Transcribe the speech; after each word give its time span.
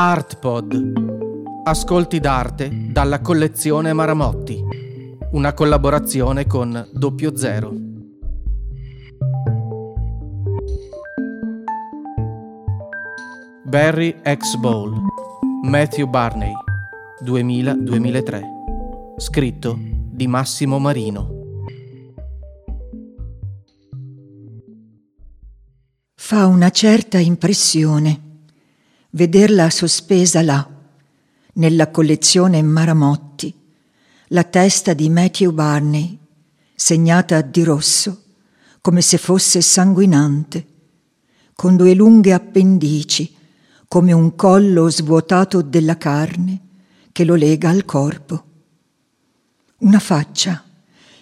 ArtPod. 0.00 0.92
Ascolti 1.64 2.20
d'arte 2.20 2.70
dalla 2.92 3.20
collezione 3.20 3.92
Maramotti. 3.92 4.62
Una 5.32 5.52
collaborazione 5.54 6.46
con 6.46 6.88
Doppio 6.92 7.36
Zero. 7.36 7.72
Barry 13.64 14.20
X 14.22 14.54
Ball. 14.58 15.04
Matthew 15.64 16.06
Barney. 16.06 16.52
2000-2003. 17.24 18.42
Scritto 19.16 19.76
di 19.80 20.28
Massimo 20.28 20.78
Marino. 20.78 21.34
Fa 26.14 26.46
una 26.46 26.70
certa 26.70 27.18
impressione 27.18 28.26
vederla 29.18 29.68
sospesa 29.68 30.42
là, 30.42 30.64
nella 31.54 31.90
collezione 31.90 32.62
Maramotti, 32.62 33.52
la 34.28 34.44
testa 34.44 34.94
di 34.94 35.10
Matthew 35.10 35.50
Barney, 35.50 36.16
segnata 36.72 37.40
di 37.40 37.64
rosso, 37.64 38.22
come 38.80 39.00
se 39.00 39.18
fosse 39.18 39.60
sanguinante, 39.60 40.66
con 41.52 41.74
due 41.74 41.94
lunghe 41.94 42.32
appendici, 42.32 43.34
come 43.88 44.12
un 44.12 44.36
collo 44.36 44.88
svuotato 44.88 45.62
della 45.62 45.98
carne 45.98 46.60
che 47.10 47.24
lo 47.24 47.34
lega 47.34 47.70
al 47.70 47.84
corpo. 47.84 48.44
Una 49.78 49.98
faccia 49.98 50.62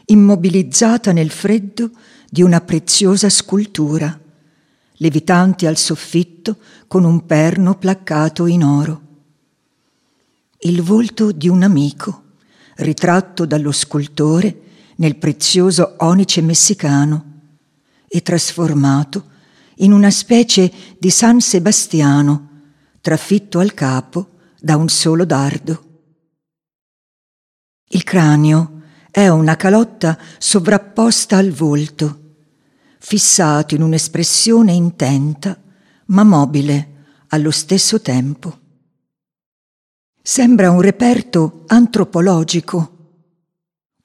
immobilizzata 0.04 1.12
nel 1.12 1.30
freddo 1.30 1.92
di 2.28 2.42
una 2.42 2.60
preziosa 2.60 3.30
scultura 3.30 4.20
levitanti 4.96 5.66
al 5.66 5.76
soffitto 5.76 6.58
con 6.86 7.04
un 7.04 7.26
perno 7.26 7.76
placcato 7.76 8.46
in 8.46 8.64
oro. 8.64 9.02
Il 10.60 10.82
volto 10.82 11.32
di 11.32 11.48
un 11.48 11.62
amico, 11.62 12.22
ritratto 12.76 13.46
dallo 13.46 13.72
scultore 13.72 14.62
nel 14.96 15.16
prezioso 15.16 15.94
onice 15.98 16.40
messicano 16.40 17.34
e 18.08 18.22
trasformato 18.22 19.34
in 19.76 19.92
una 19.92 20.10
specie 20.10 20.72
di 20.98 21.10
San 21.10 21.40
Sebastiano, 21.40 22.50
trafitto 23.00 23.58
al 23.58 23.74
capo 23.74 24.30
da 24.58 24.76
un 24.76 24.88
solo 24.88 25.24
dardo. 25.24 25.84
Il 27.88 28.02
cranio 28.02 28.82
è 29.10 29.28
una 29.28 29.56
calotta 29.56 30.18
sovrapposta 30.38 31.36
al 31.36 31.50
volto 31.50 32.25
fissato 33.08 33.76
in 33.76 33.82
un'espressione 33.82 34.72
intenta, 34.72 35.56
ma 36.06 36.24
mobile 36.24 37.04
allo 37.28 37.52
stesso 37.52 38.00
tempo. 38.00 38.58
Sembra 40.20 40.72
un 40.72 40.80
reperto 40.80 41.62
antropologico, 41.68 43.20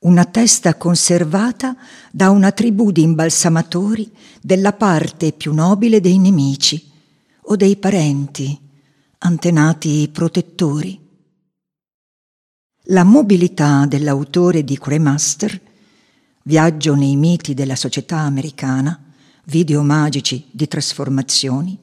una 0.02 0.26
testa 0.26 0.76
conservata 0.76 1.76
da 2.12 2.30
una 2.30 2.52
tribù 2.52 2.92
di 2.92 3.02
imbalsamatori 3.02 4.08
della 4.40 4.74
parte 4.74 5.32
più 5.32 5.52
nobile 5.52 6.00
dei 6.00 6.20
nemici 6.20 6.88
o 7.46 7.56
dei 7.56 7.78
parenti, 7.78 8.56
antenati 9.18 10.12
protettori. 10.14 11.00
La 12.84 13.04
mobilità 13.04 13.88
dell'autore 13.88 14.64
di 14.64 14.78
Cremaster 14.78 15.70
Viaggio 16.44 16.96
nei 16.96 17.16
miti 17.16 17.54
della 17.54 17.76
società 17.76 18.18
americana, 18.18 19.00
video 19.46 19.84
magici 19.84 20.48
di 20.50 20.68
trasformazioni, 20.68 21.78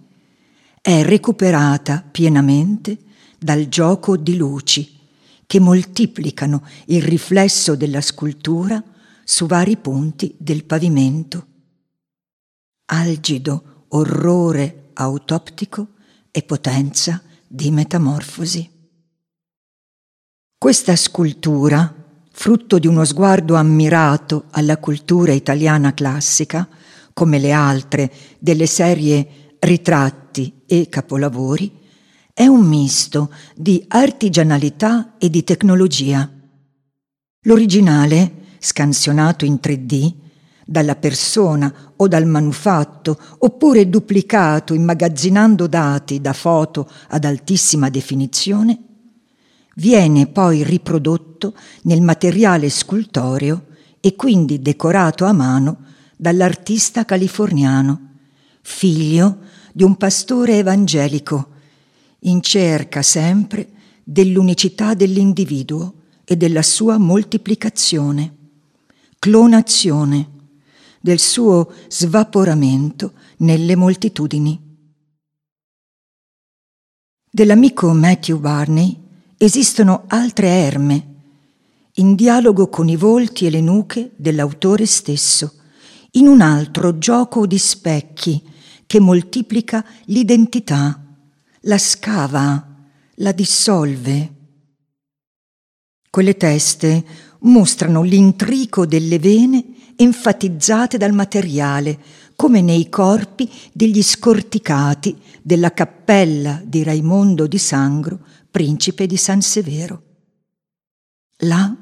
è 0.81 1.03
recuperata 1.03 2.03
pienamente 2.03 2.99
dal 3.39 3.69
gioco 3.69 4.17
di 4.17 4.37
luci 4.37 4.99
che 5.47 5.61
moltiplicano 5.61 6.67
il 6.87 7.03
riflesso 7.03 7.77
della 7.77 8.01
scultura 8.01 8.83
su 9.25 9.47
vari 9.47 9.77
punti 9.77 10.35
del 10.37 10.65
pavimento. 10.65 11.47
Algido 12.87 13.85
orrore 13.89 14.91
autoptico 14.95 15.95
e 16.31 16.43
potenza 16.43 17.23
di 17.47 17.71
metamorfosi. 17.71 18.71
Questa 20.59 20.97
scultura 20.97 21.98
frutto 22.39 22.79
di 22.79 22.87
uno 22.87 23.05
sguardo 23.05 23.57
ammirato 23.57 24.45
alla 24.53 24.77
cultura 24.79 25.33
italiana 25.33 25.93
classica, 25.93 26.69
come 27.13 27.41
le 27.41 27.51
altre 27.51 28.13
delle 28.39 28.67
serie 28.67 29.57
Ritratti 29.59 30.63
e 30.65 30.89
Capolavori, 30.89 31.81
è 32.33 32.47
un 32.47 32.61
misto 32.61 33.33
di 33.57 33.85
artigianalità 33.89 35.17
e 35.19 35.31
di 35.31 35.43
tecnologia. 35.43 36.31
L'originale, 37.41 38.35
scansionato 38.61 39.45
in 39.45 39.59
3D, 39.61 40.15
dalla 40.65 40.95
persona 40.95 41.93
o 41.97 42.07
dal 42.07 42.27
manufatto, 42.27 43.19
oppure 43.39 43.89
duplicato 43.89 44.75
immagazzinando 44.75 45.67
dati 45.67 46.21
da 46.21 46.33
foto 46.33 46.89
ad 47.09 47.25
altissima 47.25 47.91
definizione, 47.91 48.88
viene 49.79 50.27
poi 50.27 50.65
riprodotto 50.65 51.55
nel 51.83 52.03
materiale 52.03 52.69
scultoreo 52.69 53.67
e 54.01 54.15
quindi 54.17 54.61
decorato 54.61 55.25
a 55.25 55.33
mano 55.33 55.85
dall'artista 56.17 57.05
californiano, 57.05 58.15
figlio 58.63 59.39
di 59.73 59.85
un 59.85 59.97
pastore 59.97 60.59
evangelico, 60.59 61.51
in 62.21 62.43
cerca 62.43 63.03
sempre 63.03 63.69
dell'unicità 64.03 64.95
dell'individuo 64.95 65.95
e 66.25 66.37
della 66.37 66.63
sua 66.63 66.99
moltiplicazione, 66.99 68.35
clonazione, 69.19 70.31
del 71.01 71.21
suo 71.21 71.73
svaporamento 71.89 73.13
nelle 73.39 73.77
moltitudini. 73.77 74.67
Dell'amico 77.31 77.93
Matthew 77.93 78.41
Barney 78.41 79.07
esistono 79.39 80.05
altre 80.09 80.49
erme, 80.49 81.07
in 81.95 82.15
dialogo 82.15 82.69
con 82.69 82.89
i 82.89 82.97
volti 82.97 83.47
e 83.47 83.51
le 83.51 83.61
nuche 83.61 84.11
dell'autore 84.17 84.85
stesso, 84.85 85.55
in 86.13 86.27
un 86.27 86.41
altro 86.41 86.99
gioco 86.99 87.47
di 87.47 87.59
specchi 87.59 88.43
che 88.87 89.01
moltiplica 89.01 89.85
l'identità, 90.07 91.01
la 91.63 91.79
scava, 91.79 92.67
la 93.17 93.33
dissolve. 93.33 94.35
Quelle 96.11 96.37
teste 96.37 97.05
mostrano 97.41 98.03
l'intrico 98.03 98.87
delle 98.87 99.19
vene 99.19 99.65
enfatizzate 99.97 100.97
dal 100.97 101.13
materiale, 101.13 101.99
come 102.39 102.63
nei 102.63 102.89
corpi 102.89 103.51
degli 103.73 104.01
scorticati 104.01 105.21
della 105.43 105.73
cappella 105.73 106.63
di 106.65 106.85
Raimondo 106.85 107.49
di 107.49 107.59
Sangro 107.59 108.21
principe 108.49 109.09
di 109.09 109.17
San 109.17 109.43
Severo. 109.43 110.03
Là 111.39 111.77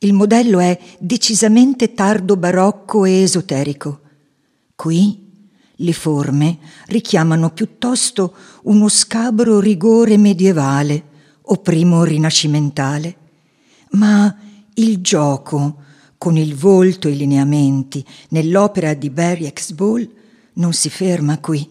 il 0.00 0.12
modello 0.12 0.58
è 0.58 0.78
decisamente 0.98 1.94
tardo 1.94 2.36
barocco 2.36 3.06
e 3.06 3.22
esoterico. 3.22 4.00
Qui 4.74 5.48
le 5.76 5.92
forme 5.94 6.58
richiamano 6.88 7.48
piuttosto 7.48 8.34
uno 8.64 8.90
scabro 8.90 9.58
rigore 9.58 10.18
medievale 10.18 11.04
o 11.40 11.56
primo 11.56 12.04
rinascimentale, 12.04 13.16
ma 13.92 14.36
il 14.74 15.00
gioco 15.00 15.83
con 16.24 16.38
il 16.38 16.54
volto 16.54 17.06
e 17.06 17.10
i 17.10 17.16
lineamenti 17.18 18.02
nell'opera 18.30 18.94
di 18.94 19.10
Barry 19.10 19.52
X. 19.52 19.72
Ball 19.72 20.08
non 20.54 20.72
si 20.72 20.88
ferma 20.88 21.38
qui. 21.38 21.68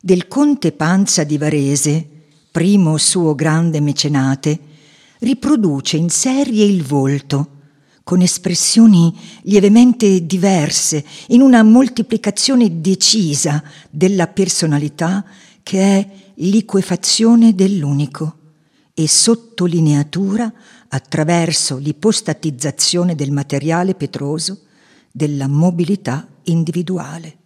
Del 0.00 0.28
conte 0.28 0.70
Panza 0.70 1.24
di 1.24 1.36
Varese, 1.36 2.08
primo 2.52 2.96
suo 2.98 3.34
grande 3.34 3.80
mecenate, 3.80 4.60
riproduce 5.18 5.96
in 5.96 6.08
serie 6.08 6.64
il 6.64 6.84
volto, 6.84 7.48
con 8.04 8.20
espressioni 8.20 9.12
lievemente 9.42 10.24
diverse, 10.24 11.04
in 11.30 11.40
una 11.40 11.64
moltiplicazione 11.64 12.80
decisa 12.80 13.60
della 13.90 14.28
personalità 14.28 15.24
che 15.64 15.80
è 15.80 16.10
liquefazione 16.34 17.56
dell'unico 17.56 18.36
e 18.94 19.08
sottolineatura 19.08 20.52
attraverso 20.92 21.76
l'ipostatizzazione 21.76 23.14
del 23.14 23.30
materiale 23.30 23.94
petroso 23.94 24.62
della 25.12 25.46
mobilità 25.46 26.28
individuale, 26.44 27.36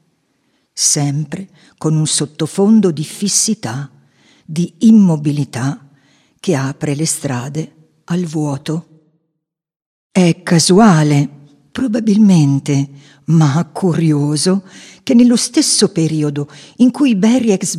sempre 0.72 1.48
con 1.76 1.94
un 1.94 2.06
sottofondo 2.06 2.90
di 2.90 3.04
fissità 3.04 3.90
di 4.44 4.74
immobilità 4.80 5.88
che 6.40 6.54
apre 6.54 6.94
le 6.94 7.06
strade 7.06 7.74
al 8.04 8.24
vuoto. 8.24 8.88
È 10.10 10.42
casuale, 10.42 11.28
probabilmente, 11.72 12.88
ma 13.26 13.68
curioso, 13.72 14.64
che 15.02 15.14
nello 15.14 15.36
stesso 15.36 15.90
periodo 15.90 16.48
in 16.76 16.90
cui 16.90 17.16
Barry 17.16 17.56
X. 17.56 17.78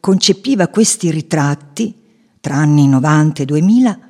Concepiva 0.00 0.68
questi 0.68 1.10
ritratti, 1.10 1.94
tra 2.40 2.56
anni 2.56 2.88
90 2.88 3.42
e 3.42 3.44
2000, 3.44 4.00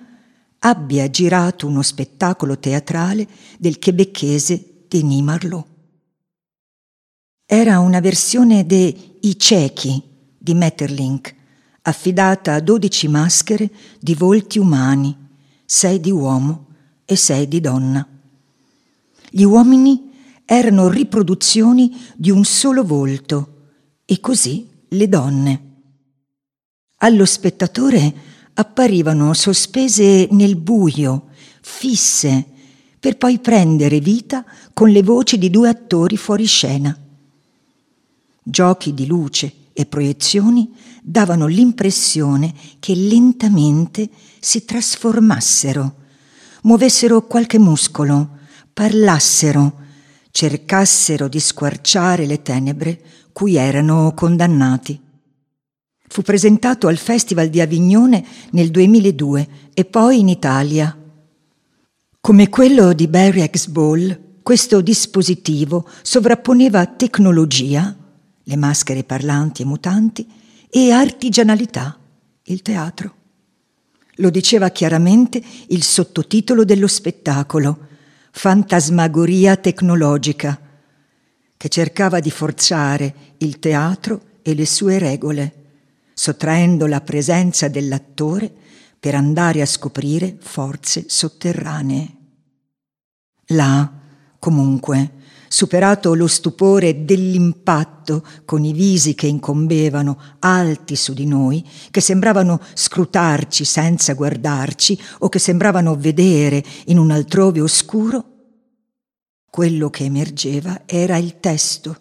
abbia 0.65 1.09
girato 1.11 1.67
uno 1.67 1.83
spettacolo 1.83 2.59
teatrale 2.59 3.27
del 3.59 3.79
quebecchese 3.79 4.85
Denis 4.89 5.21
Marlot. 5.21 5.67
Era 7.45 7.81
una 7.81 8.01
versione 8.01 8.65
de 8.65 9.19
I 9.21 9.39
ciechi 9.39 10.03
di 10.39 10.55
Metterlink, 10.55 11.35
affidata 11.83 12.55
a 12.55 12.61
dodici 12.61 13.09
maschere 13.09 13.71
di 13.99 14.15
volti 14.15 14.59
umani, 14.59 15.17
sei 15.65 16.01
di 16.01 16.11
uomo 16.11 16.67
e 17.05 17.17
sei 17.17 17.49
di 17.49 17.61
donna. 17.61 18.07
Gli 19.31 19.43
uomini 19.43 20.11
erano 20.45 20.89
riproduzioni 20.89 21.97
di 22.15 22.31
un 22.31 22.45
solo 22.45 22.85
volto 22.85 23.71
e 24.05 24.21
così 24.21 24.69
le 24.89 25.09
donne. 25.09 25.71
Allo 26.99 27.25
spettatore 27.25 28.31
apparivano 28.55 29.33
sospese 29.33 30.29
nel 30.31 30.57
buio, 30.57 31.29
fisse, 31.61 32.47
per 32.99 33.17
poi 33.17 33.39
prendere 33.39 34.01
vita 34.01 34.45
con 34.73 34.91
le 34.91 35.03
voci 35.03 35.39
di 35.39 35.51
due 35.51 35.69
attori 35.69 36.17
fuori 36.17 36.47
scena. 36.47 36.97
Giochi 38.43 38.95
di 38.95 39.07
luce 39.07 39.53
e 39.73 39.87
proiezioni 39.87 40.73
davano 41.03 41.47
l'impressione 41.47 42.55
che 42.79 42.95
lentamente 42.95 44.09
si 44.39 44.65
trasformassero, 44.65 45.95
muovessero 46.63 47.27
qualche 47.27 47.59
muscolo, 47.59 48.39
parlassero, 48.73 49.81
cercassero 50.31 51.29
di 51.29 51.41
squarciare 51.41 52.27
le 52.27 52.43
tenebre 52.43 53.01
cui 53.33 53.57
erano 53.57 54.13
condannati. 54.15 55.01
Fu 56.13 56.21
presentato 56.21 56.89
al 56.89 56.99
Festival 56.99 57.49
di 57.49 57.59
Avignone 57.59 58.23
nel 58.51 58.71
2002 58.71 59.49
e 59.73 59.87
poi 59.87 60.21
in 60.21 60.29
Italia. 60.29 60.95
Come 62.21 62.51
quello 62.51 62.93
di 62.93 63.09
Barry 63.09 63.49
X 63.49 63.69
Ball, 63.69 64.43
questo 64.43 64.83
dispositivo 64.83 65.89
sovrapponeva 66.03 66.85
tecnologia, 66.85 67.97
le 68.43 68.57
maschere 68.57 69.05
parlanti 69.05 69.63
e 69.63 69.65
mutanti, 69.65 70.31
e 70.69 70.91
artigianalità, 70.91 71.99
il 72.43 72.61
teatro. 72.61 73.15
Lo 74.17 74.29
diceva 74.29 74.69
chiaramente 74.69 75.43
il 75.69 75.83
sottotitolo 75.83 76.67
dello 76.67 76.89
spettacolo, 76.89 77.87
Fantasmagoria 78.33 79.57
tecnologica, 79.57 80.61
che 81.57 81.69
cercava 81.71 82.21
di 82.21 82.31
forzare 82.31 83.15
il 83.39 83.59
teatro 83.59 84.21
e 84.43 84.55
le 84.55 84.67
sue 84.67 84.99
regole, 84.99 85.61
sottraendo 86.15 86.87
la 86.87 87.01
presenza 87.01 87.69
dell'attore 87.69 88.53
per 88.99 89.15
andare 89.15 89.61
a 89.63 89.67
scoprire 89.67 90.37
forze 90.39 91.05
sotterranee. 91.09 92.17
Là, 93.47 93.93
comunque, 94.39 95.21
superato 95.49 96.15
lo 96.15 96.27
stupore 96.27 97.05
dell'impatto 97.05 98.25
con 98.45 98.65
i 98.65 98.73
visi 98.73 99.15
che 99.15 99.27
incombevano 99.27 100.19
alti 100.39 100.97
su 100.97 101.13
di 101.13 101.27
noi, 101.27 101.63
che 101.91 102.01
sembravano 102.01 102.61
scrutarci 102.73 103.65
senza 103.65 104.15
guardarci 104.15 104.99
o 105.19 105.29
che 105.29 105.39
sembravano 105.39 105.95
vedere 105.95 106.65
in 106.87 106.97
un 106.97 107.11
altrove 107.11 107.61
oscuro, 107.61 108.25
quello 109.51 109.91
che 109.91 110.05
emergeva 110.05 110.83
era 110.87 111.19
il 111.19 111.39
testo, 111.39 111.99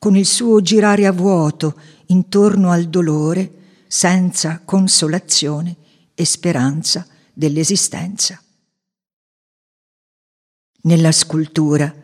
con 0.00 0.16
il 0.16 0.24
suo 0.24 0.62
girare 0.62 1.04
a 1.04 1.12
vuoto 1.12 1.78
intorno 2.06 2.70
al 2.70 2.88
dolore, 2.88 3.58
senza 3.86 4.62
consolazione 4.64 5.76
e 6.14 6.24
speranza 6.24 7.06
dell'esistenza. 7.34 8.42
Nella 10.84 11.12
scultura 11.12 11.94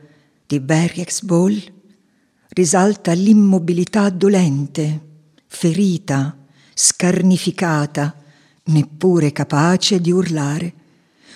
di 0.46 0.60
Berriex 0.60 1.22
Ball 1.22 1.58
risalta 2.48 3.14
l'immobilità 3.14 4.10
dolente, 4.10 5.00
ferita, 5.46 6.36
scarnificata, 6.74 8.14
neppure 8.64 9.32
capace 9.32 10.02
di 10.02 10.10
urlare, 10.10 10.74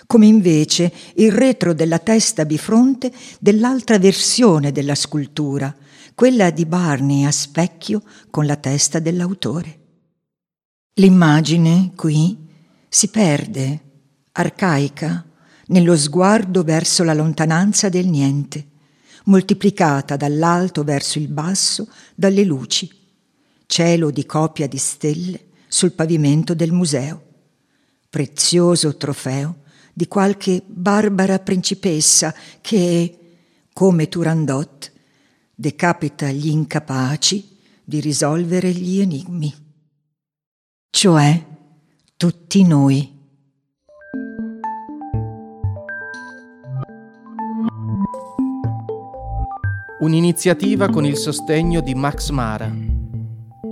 come 0.06 0.26
invece 0.26 0.92
il 1.14 1.32
retro 1.32 1.72
della 1.72 2.00
testa 2.00 2.44
bifronte 2.44 3.10
dell'altra 3.38 3.98
versione 3.98 4.72
della 4.72 4.94
scultura, 4.94 5.74
quella 6.20 6.50
di 6.50 6.66
Barney 6.66 7.24
a 7.24 7.30
specchio 7.30 8.02
con 8.28 8.44
la 8.44 8.56
testa 8.56 8.98
dell'autore. 8.98 9.78
L'immagine 10.96 11.92
qui 11.96 12.36
si 12.90 13.08
perde, 13.08 13.80
arcaica, 14.32 15.24
nello 15.68 15.96
sguardo 15.96 16.62
verso 16.62 17.04
la 17.04 17.14
lontananza 17.14 17.88
del 17.88 18.06
niente 18.06 18.66
moltiplicata 19.24 20.16
dall'alto 20.16 20.84
verso 20.84 21.18
il 21.18 21.28
basso 21.28 21.88
dalle 22.14 22.44
luci, 22.44 22.90
cielo 23.64 24.10
di 24.10 24.26
copia 24.26 24.68
di 24.68 24.76
stelle 24.76 25.46
sul 25.68 25.92
pavimento 25.92 26.52
del 26.52 26.72
museo, 26.72 27.22
prezioso 28.10 28.94
trofeo 28.94 29.60
di 29.94 30.06
qualche 30.06 30.62
barbara 30.66 31.38
principessa 31.38 32.34
che, 32.60 33.18
come 33.72 34.10
Turandot, 34.10 34.98
decapita 35.60 36.30
gli 36.30 36.48
incapaci 36.48 37.58
di 37.84 38.00
risolvere 38.00 38.70
gli 38.70 38.98
enigmi, 38.98 39.52
cioè 40.88 41.44
tutti 42.16 42.64
noi. 42.64 43.18
Un'iniziativa 50.00 50.88
con 50.88 51.04
il 51.04 51.18
sostegno 51.18 51.82
di 51.82 51.94
Max 51.94 52.30
Mara. 52.30 52.74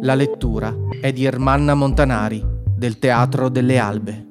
La 0.02 0.14
lettura 0.14 0.76
è 1.00 1.10
di 1.14 1.24
Ermanna 1.24 1.72
Montanari, 1.74 2.44
del 2.66 2.98
Teatro 2.98 3.48
delle 3.48 3.78
Albe. 3.78 4.27